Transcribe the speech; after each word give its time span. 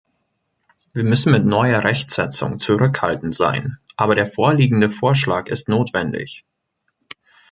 Wir 0.95 1.03
müssen 1.03 1.31
mit 1.31 1.45
neuer 1.45 1.83
Rechtsetzung 1.83 2.57
zurückhaltend 2.57 3.35
sein, 3.35 3.77
aber 3.97 4.15
der 4.15 4.25
vorliegende 4.25 4.89
Vorschlag 4.89 5.45
ist 5.47 5.69
notwendig. 5.69 6.43